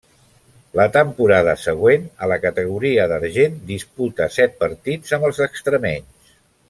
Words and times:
La 0.77 0.85
temporada 0.93 1.53
següent, 1.63 2.07
a 2.25 2.29
la 2.31 2.39
categoria 2.45 3.05
d'argent, 3.11 3.61
disputa 3.73 4.29
set 4.39 4.57
partits 4.65 5.15
amb 5.19 5.29
els 5.31 5.43
extremenys. 5.49 6.35